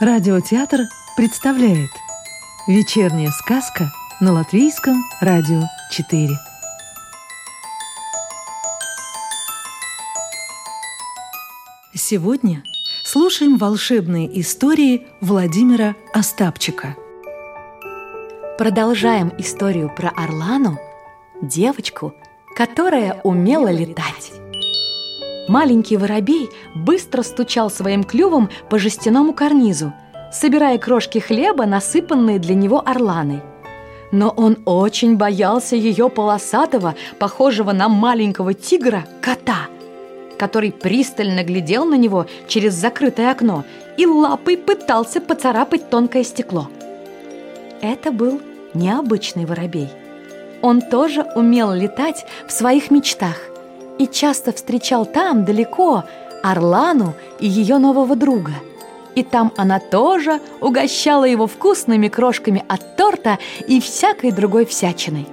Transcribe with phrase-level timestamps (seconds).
[0.00, 0.82] Радиотеатр
[1.16, 1.90] представляет
[2.68, 3.90] Вечерняя сказка
[4.20, 6.38] на Латвийском радио 4
[11.94, 12.62] Сегодня
[13.02, 16.94] слушаем волшебные истории Владимира Остапчика
[18.56, 20.78] Продолжаем историю про Орлану,
[21.42, 22.14] девочку,
[22.56, 24.37] которая умела летать.
[25.48, 29.94] Маленький воробей быстро стучал своим клювом по жестяному карнизу,
[30.30, 33.40] собирая крошки хлеба, насыпанные для него орланой.
[34.12, 39.68] Но он очень боялся ее полосатого, похожего на маленького тигра, кота,
[40.38, 43.64] который пристально глядел на него через закрытое окно
[43.96, 46.68] и лапой пытался поцарапать тонкое стекло.
[47.80, 48.40] Это был
[48.74, 49.88] необычный воробей.
[50.60, 53.36] Он тоже умел летать в своих мечтах–
[53.98, 56.04] и часто встречал там, далеко,
[56.42, 58.52] Орлану и ее нового друга.
[59.14, 65.26] И там она тоже угощала его вкусными крошками от торта и всякой другой всячиной.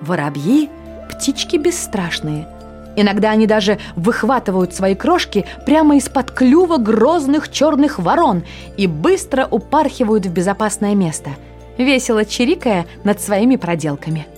[0.00, 0.68] Воробьи–
[1.10, 2.48] птички бесстрашные.
[2.96, 8.42] Иногда они даже выхватывают свои крошки прямо из-под клюва грозных черных ворон
[8.76, 11.30] и быстро упархивают в безопасное место,
[11.76, 14.26] весело чирикая над своими проделками–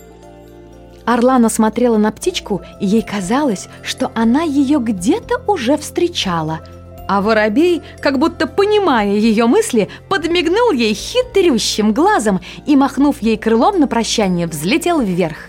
[1.13, 6.61] Орлана смотрела на птичку, и ей казалось, что она ее где-то уже встречала.
[7.09, 13.81] А воробей, как будто понимая ее мысли, подмигнул ей хитрющим глазом и, махнув ей крылом
[13.81, 15.49] на прощание, взлетел вверх.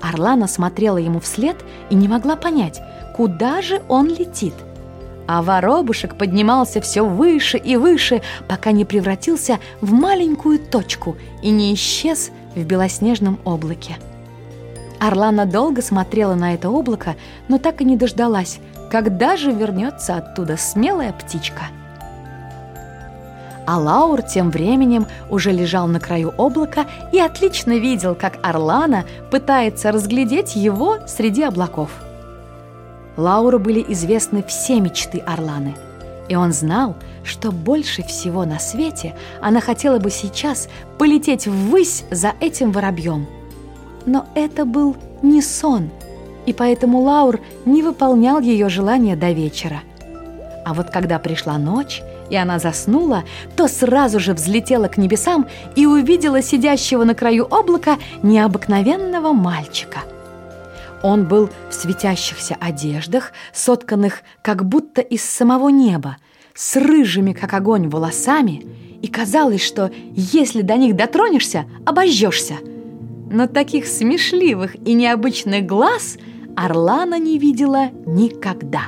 [0.00, 1.56] Орлана смотрела ему вслед
[1.90, 2.80] и не могла понять,
[3.14, 4.54] куда же он летит.
[5.26, 11.74] А воробушек поднимался все выше и выше, пока не превратился в маленькую точку и не
[11.74, 13.98] исчез в белоснежном облаке.
[15.00, 17.16] Орлана долго смотрела на это облако,
[17.48, 18.58] но так и не дождалась,
[18.90, 21.64] когда же вернется оттуда смелая птичка.
[23.66, 29.92] А Лаур тем временем уже лежал на краю облака и отлично видел, как Орлана пытается
[29.92, 31.90] разглядеть его среди облаков.
[33.18, 35.74] Лауру были известны все мечты Орланы,
[36.28, 42.32] и он знал, что больше всего на свете она хотела бы сейчас полететь ввысь за
[42.40, 43.26] этим воробьем–
[44.08, 45.90] но это был не сон,
[46.46, 49.82] и поэтому Лаур не выполнял ее желания до вечера.
[50.64, 53.24] А вот когда пришла ночь, и она заснула,
[53.56, 60.00] то сразу же взлетела к небесам и увидела сидящего на краю облака необыкновенного мальчика.
[61.02, 66.16] Он был в светящихся одеждах, сотканных как будто из самого неба,
[66.54, 68.66] с рыжими, как огонь, волосами,
[69.00, 72.54] и казалось, что если до них дотронешься, обожжешься–
[73.30, 76.16] но таких смешливых и необычных глаз
[76.56, 78.84] Орлана не видела никогда.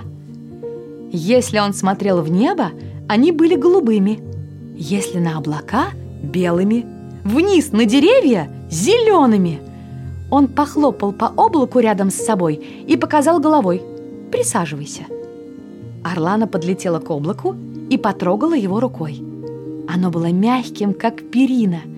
[1.12, 2.70] Если он смотрел в небо,
[3.08, 4.20] они были голубыми,
[4.76, 5.88] если на облака–
[6.22, 6.86] белыми,
[7.24, 9.60] вниз на деревья– зелеными.
[10.30, 12.54] Он похлопал по облаку рядом с собой
[12.86, 13.82] и показал головой
[14.30, 15.02] «Присаживайся».
[16.04, 17.56] Орлана подлетела к облаку
[17.90, 19.22] и потрогала его рукой.
[19.88, 21.80] Оно было мягким, как перина–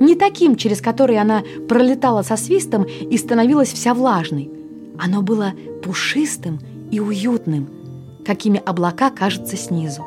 [0.00, 4.50] не таким, через который она пролетала со свистом и становилась вся влажной.
[4.98, 5.52] Оно было
[5.82, 6.58] пушистым
[6.90, 7.68] и уютным,
[8.24, 10.04] какими облака кажутся снизу.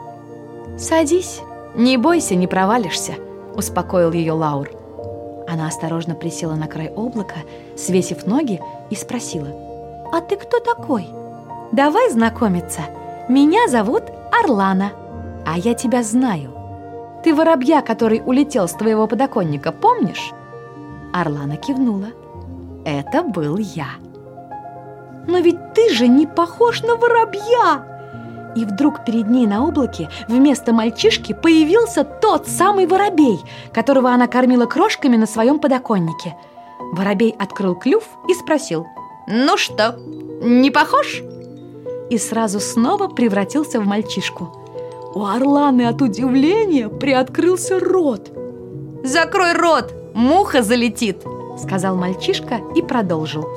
[0.78, 1.42] «Садись,
[1.76, 3.14] не бойся, не провалишься»,—
[3.56, 4.70] успокоил ее Лаур.
[5.48, 7.38] Она осторожно присела на край облака,
[7.76, 9.48] свесив ноги, и спросила,
[10.12, 11.08] «А ты кто такой?»
[11.72, 12.82] «Давай знакомиться.
[13.28, 14.92] Меня зовут Орлана,
[15.46, 16.59] а я тебя знаю.
[17.24, 20.32] Ты воробья, который улетел с твоего подоконника, помнишь?»
[21.14, 22.08] Орлана кивнула.
[22.86, 23.88] «Это был я».
[25.28, 27.86] «Но ведь ты же не похож на воробья!»
[28.56, 33.40] И вдруг перед ней на облаке вместо мальчишки появился тот самый воробей,
[33.74, 36.36] которого она кормила крошками на своем подоконнике.
[36.94, 38.88] Воробей открыл клюв и спросил
[39.28, 40.00] «Ну что,
[40.42, 41.22] не похож?»
[42.10, 44.56] И сразу снова превратился в мальчишку–
[45.14, 48.32] у Орланы от удивления приоткрылся рот.
[49.04, 51.24] «Закрой рот, муха залетит!»
[51.58, 53.48] Сказал мальчишка и продолжил.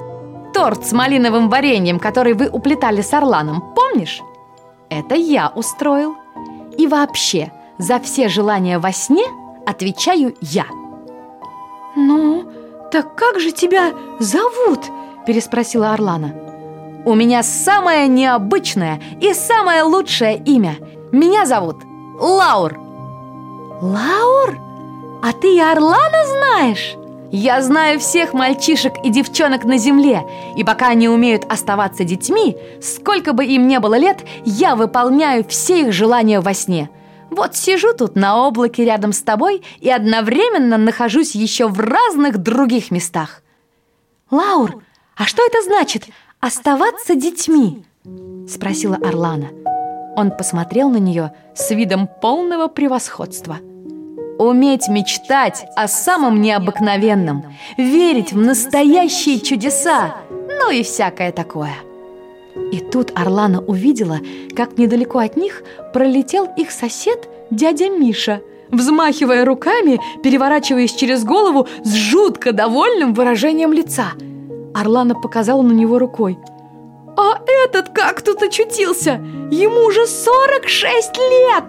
[0.55, 4.23] «Торт с малиновым вареньем, который вы уплетали с Орланом, помнишь?
[4.89, 6.17] Это я устроил.
[6.77, 9.25] И вообще, за все желания во сне
[9.67, 10.65] отвечаю я».
[11.97, 12.45] «Ну,
[12.91, 14.81] так как же тебя зовут?»
[15.27, 16.35] переспросила Орлана.
[17.05, 20.77] «У меня самое необычное и самое лучшее имя–
[21.13, 21.77] меня зовут
[22.19, 22.77] Лаур
[23.83, 24.59] Лаур?
[25.23, 26.97] А ты и Орлана знаешь?
[27.33, 30.23] Я знаю всех мальчишек и девчонок на земле,
[30.57, 35.81] и пока они умеют оставаться детьми, сколько бы им не было лет, я выполняю все
[35.81, 36.91] их желания во сне.
[37.31, 42.91] Вот сижу тут на облаке рядом с тобой и одновременно нахожусь еще в разных других
[42.93, 43.43] местах.
[44.31, 44.83] Лаур,
[45.17, 46.05] а что это значит
[46.39, 47.85] оставаться детьми?
[48.49, 49.49] Спросила Орлана.
[50.17, 53.59] Он посмотрел на нее с видом полного превосходства.
[54.39, 57.45] Уметь мечтать о самом необыкновенном,
[57.77, 61.75] верить в настоящие чудеса, ну и всякое такое.
[62.73, 64.19] И тут Орлана увидела,
[64.55, 65.63] как недалеко от них
[65.93, 74.13] пролетел их сосед дядя Миша, взмахивая руками, переворачиваясь через голову с жутко довольным выражением лица.
[74.75, 76.39] Орлана показала на него рукой.
[77.17, 79.21] «А этот как тут очутился?
[79.51, 81.65] Ему уже 46 лет!»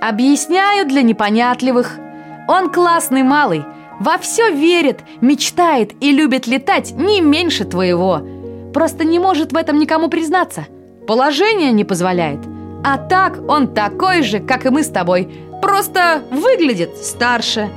[0.00, 1.98] «Объясняю для непонятливых.
[2.46, 3.64] Он классный малый,
[3.98, 8.20] во все верит, мечтает и любит летать не меньше твоего.
[8.72, 10.66] Просто не может в этом никому признаться.
[11.06, 12.40] Положение не позволяет.
[12.84, 15.28] А так он такой же, как и мы с тобой.
[15.60, 17.70] Просто выглядит старше.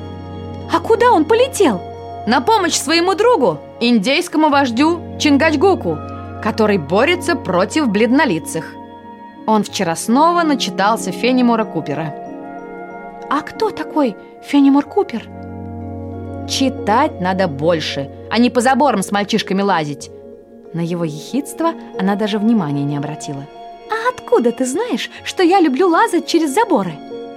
[0.72, 1.82] А куда он полетел?
[2.28, 5.98] На помощь своему другу, индейскому вождю Чингачгуку,
[6.42, 8.74] который борется против бледнолицых.
[9.48, 12.16] Он вчера снова начитался Фенимора Купера.
[13.30, 15.28] А кто такой Фенимор Купер?
[16.50, 20.10] Читать надо больше, а не по заборам с мальчишками лазить.
[20.74, 23.46] На его ехидство она даже внимания не обратила.
[23.90, 26.94] «А откуда ты знаешь, что я люблю лазать через заборы?»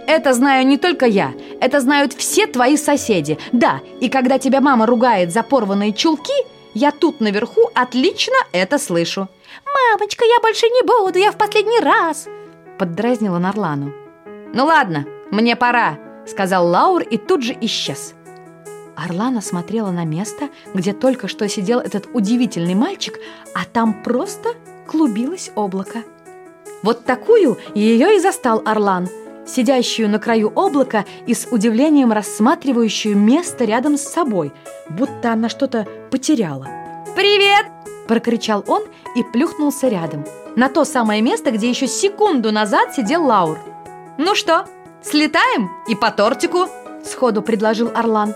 [0.06, 3.38] «Это знаю не только я, это знают все твои соседи.
[3.52, 6.32] Да, и когда тебя мама ругает за порванные чулки,
[6.74, 9.28] я тут наверху отлично это слышу».
[9.64, 12.26] «Мамочка, я больше не буду, я в последний раз!»
[12.78, 13.92] Поддразнила Нарлану.
[14.52, 18.14] «Ну ладно, мне пора»,— сказал Лаур и тут же исчез.
[18.96, 23.18] Орлана смотрела на место, где только что сидел этот удивительный мальчик,
[23.54, 24.54] а там просто
[24.86, 26.04] клубилось облако.
[26.82, 29.08] Вот такую ее и застал Орлан,
[29.46, 34.52] сидящую на краю облака и с удивлением рассматривающую место рядом с собой,
[34.88, 36.68] будто она что-то потеряла.
[37.16, 37.66] «Привет!»–
[38.08, 38.82] прокричал он
[39.14, 40.24] и плюхнулся рядом,
[40.56, 43.58] на то самое место, где еще секунду назад сидел Лаур.
[44.18, 44.66] «Ну что,
[45.02, 46.68] слетаем и по тортику?»–
[47.04, 48.34] сходу предложил Орлан.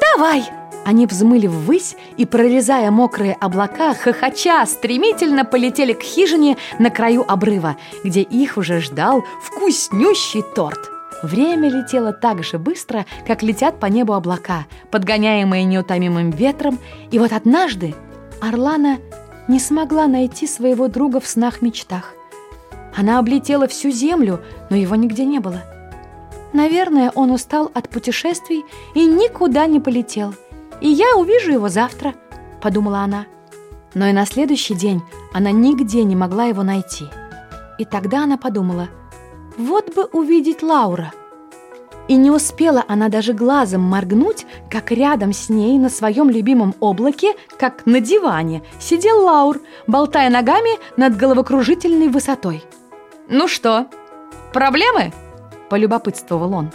[0.00, 7.24] «Давай!» Они взмыли ввысь и, прорезая мокрые облака, хохоча, стремительно полетели к хижине на краю
[7.26, 10.90] обрыва, где их уже ждал вкуснющий торт.
[11.22, 16.78] Время летело так же быстро, как летят по небу облака, подгоняемые неутомимым ветром,
[17.10, 17.94] и вот однажды
[18.40, 18.98] Орлана
[19.48, 22.14] не смогла найти своего друга в снах-мечтах.
[22.96, 24.40] Она облетела всю землю,
[24.70, 25.62] но его нигде не было.
[26.52, 30.34] Наверное, он устал от путешествий и никуда не полетел.
[30.80, 32.14] И я увижу его завтра,
[32.60, 33.26] подумала она.
[33.94, 37.06] Но и на следующий день она нигде не могла его найти.
[37.78, 38.88] И тогда она подумала,
[39.56, 41.12] вот бы увидеть Лаура.
[42.08, 47.34] И не успела она даже глазом моргнуть, как рядом с ней на своем любимом облаке,
[47.58, 52.64] как на диване, сидел Лаур, болтая ногами над головокружительной высотой.
[53.28, 53.86] «Ну что,
[54.52, 55.12] проблемы?»
[55.70, 56.70] полюбопытствовал он.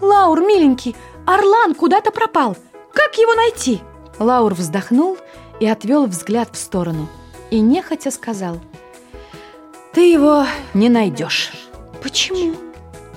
[0.00, 0.96] «Лаур, миленький,
[1.26, 2.56] Орлан куда-то пропал.
[2.92, 3.80] Как его найти?»
[4.18, 5.18] Лаур вздохнул
[5.60, 7.08] и отвел взгляд в сторону.
[7.50, 8.60] И нехотя сказал.
[9.92, 11.52] «Ты его не найдешь».
[12.02, 12.54] «Почему?»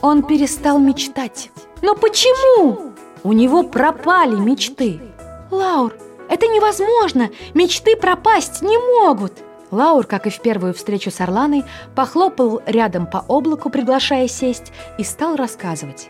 [0.02, 1.50] Он перестал мечтать.
[1.82, 5.02] «Но почему?» У него пропали мечты.
[5.50, 5.94] «Лаур,
[6.30, 7.30] это невозможно!
[7.54, 9.34] Мечты пропасть не могут!»
[9.72, 11.64] Лаур, как и в первую встречу с Орланой,
[11.96, 16.10] похлопал рядом по облаку, приглашая сесть, и стал рассказывать.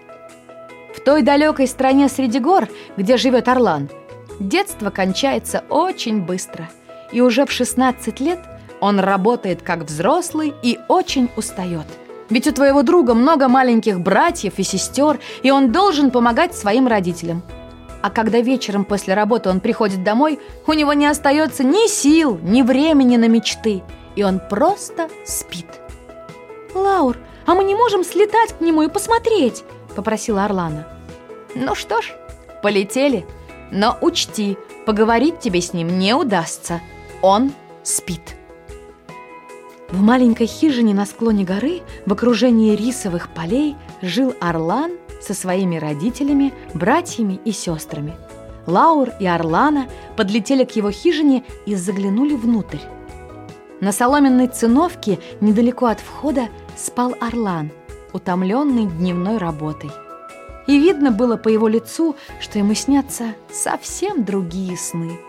[1.05, 3.89] Той далекой стране среди гор, где живет Орлан,
[4.39, 6.69] детство кончается очень быстро,
[7.11, 8.39] и уже в 16 лет
[8.81, 11.85] он работает как взрослый и очень устает.
[12.29, 17.43] Ведь у твоего друга много маленьких братьев и сестер, и он должен помогать своим родителям–
[18.05, 22.61] а когда вечером после работы он приходит домой, у него не остается ни сил, ни
[22.61, 23.81] времени на мечты,
[24.15, 25.65] и он просто спит.
[26.75, 29.63] «Лаур, а мы не можем слетать к нему и посмотреть?»–
[29.95, 30.94] попросила Орлана.
[31.55, 32.13] «Ну что ж,
[32.61, 33.25] полетели,
[33.71, 36.81] но учти, поговорить тебе с ним не удастся.
[37.21, 37.51] Он
[37.83, 38.35] спит».
[39.89, 44.91] В маленькой хижине на склоне горы в окружении рисовых полей жил Орлан–
[45.25, 48.15] со своими родителями, братьями и сестрами.
[48.67, 52.79] Лаур и Орлана подлетели к его хижине и заглянули внутрь.
[53.81, 56.47] На соломенной циновке недалеко от входа
[56.77, 57.71] спал Орлан,
[58.13, 59.91] утомленный дневной работой.
[60.67, 65.19] И видно было по его лицу, что ему снятся совсем другие сны.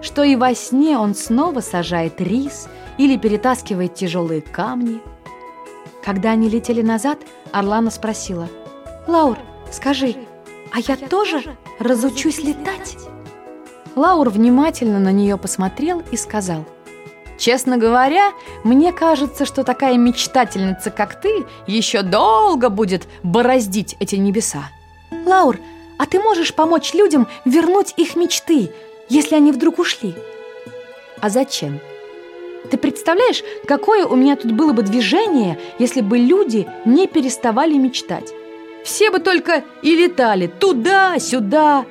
[0.00, 5.00] Что и во сне он снова сажает рис или перетаскивает тяжелые камни.
[6.04, 7.18] Когда они летели назад,
[7.52, 8.48] Орлана спросила.
[9.06, 9.38] «Лаур,
[9.70, 10.16] скажи,
[10.72, 12.96] а я тоже разучусь летать?»
[13.94, 16.64] Лаур внимательно на нее посмотрел и сказал.
[17.42, 24.70] «Честно говоря, мне кажется, что такая мечтательница, как ты, еще долго будет бороздить эти небеса».
[25.26, 25.58] «Лаур,
[25.98, 28.70] а ты можешь помочь людям вернуть их мечты,
[29.08, 30.14] если они вдруг ушли?»
[31.20, 31.80] «А зачем?»
[32.70, 38.32] Ты представляешь, какое у меня тут было бы движение, если бы люди не переставали мечтать?
[38.84, 41.86] Все бы только и летали туда-сюда.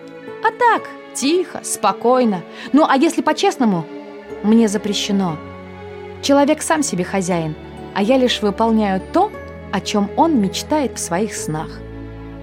[0.46, 2.42] А так, тихо, спокойно.
[2.72, 3.86] Ну, а если по-честному,
[4.44, 5.38] мне запрещено.
[6.22, 7.56] Человек сам себе хозяин,
[7.96, 9.32] а я лишь выполняю то,
[9.72, 11.70] о чем он мечтает в своих снах.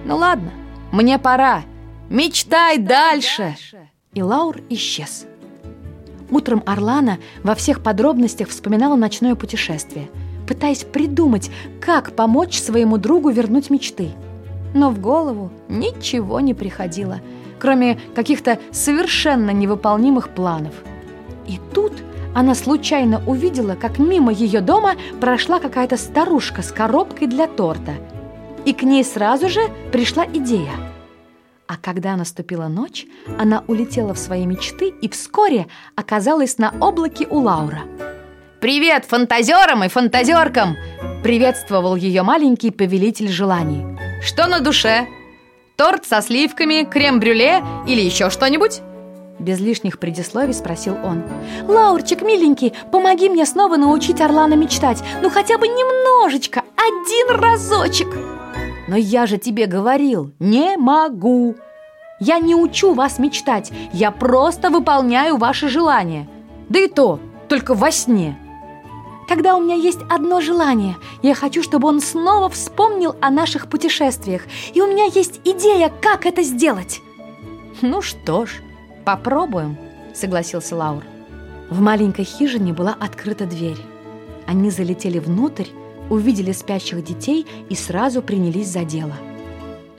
[0.05, 0.51] Ну ладно,
[0.91, 1.63] мне пора.
[2.09, 3.55] Мечтай дальше.
[4.13, 5.27] И Лаур исчез.
[6.31, 10.09] Утром Орлана во всех подробностях вспоминала ночное путешествие,
[10.47, 14.09] пытаясь придумать, как помочь своему другу вернуть мечты.
[14.73, 17.21] Но в голову ничего не приходило,
[17.59, 20.73] кроме каких-то совершенно невыполнимых планов.
[21.49, 21.91] И тут
[22.33, 27.95] она случайно увидела, как мимо ее дома прошла какая-то старушка с коробкой для торта.
[28.63, 30.71] И к ней сразу же пришла идея–
[31.69, 33.05] а когда наступила ночь,
[33.37, 37.81] она улетела в свои мечты и вскоре оказалась на облаке у Лаура.
[38.59, 40.75] «Привет фантазерам и фантазеркам!»
[41.21, 43.85] Приветствовал ее маленький повелитель желаний.
[44.19, 45.07] «Что на душе?
[45.75, 48.81] Торт со сливками, крем-брюле или еще что-нибудь?»
[49.39, 51.23] Без лишних предисловий спросил он.
[51.67, 55.01] «Лаурчик, миленький, помоги мне снова научить Орлана мечтать.
[55.21, 58.07] Ну хотя бы немножечко, один разочек!»
[58.89, 61.55] Но я же тебе говорил, не могу.
[62.19, 66.27] Я не учу вас мечтать, я просто выполняю ваши желания.
[66.69, 68.35] Да и то, только во сне.
[69.27, 70.95] Тогда у меня есть одно желание.
[71.21, 74.41] Я хочу, чтобы он снова вспомнил о наших путешествиях.
[74.73, 76.99] И у меня есть идея, как это сделать.
[77.81, 78.61] Ну что ж,
[79.15, 79.75] попробуем,
[80.13, 81.03] согласился Лаур.
[81.71, 83.79] В маленькой хижине была открыта дверь.
[84.45, 85.67] Они залетели внутрь
[86.11, 89.13] увидели спящих детей и сразу принялись за дело.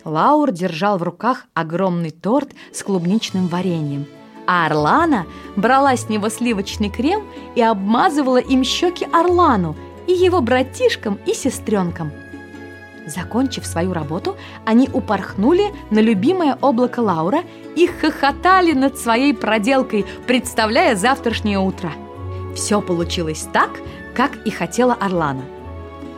[0.05, 4.07] Лаур держал в руках огромный торт с клубничным вареньем,
[4.47, 5.27] а Орлана
[5.57, 7.25] брала с него сливочный крем
[7.57, 9.77] и обмазывала им щеки Орлану
[10.07, 12.13] и его братишкам и сестренкам.
[13.15, 17.43] Закончив свою работу, они упорхнули на любимое облако Лаура
[17.77, 21.93] и хохотали над своей проделкой, представляя завтрашнее утро.
[22.55, 23.71] Все получилось так,
[24.15, 25.43] как и хотела Орлана–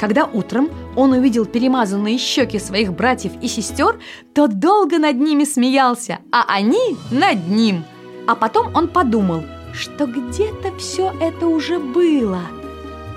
[0.03, 4.01] когда утром он увидел перемазанные щеки своих братьев и сестер,
[4.35, 7.85] то долго над ними смеялся, а они над ним.
[8.27, 12.41] А потом он подумал, что где-то все это уже было.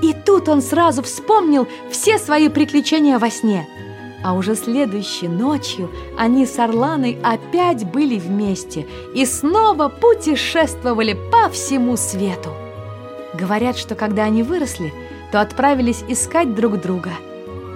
[0.01, 3.67] И тут он сразу вспомнил все свои приключения во сне.
[4.23, 11.95] А уже следующей ночью они с Орланой опять были вместе и снова путешествовали по всему
[11.95, 12.49] свету.
[13.33, 14.93] Говорят, что когда они выросли–
[15.35, 17.11] то отправились искать друг друга.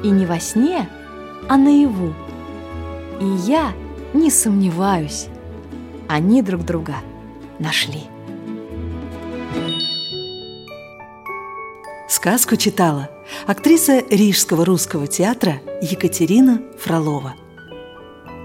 [0.01, 0.87] И не во сне,
[1.49, 2.13] а наяву.
[3.19, 3.73] И я
[4.13, 5.27] не сомневаюсь,
[6.07, 6.95] они друг друга
[7.59, 8.03] нашли.
[12.29, 13.09] Сказку читала
[13.47, 17.33] актриса Рижского русского театра Екатерина Фролова.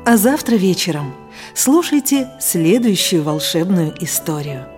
[0.06, 1.14] А завтра вечером
[1.54, 4.68] слушайте следующую волшебную историю–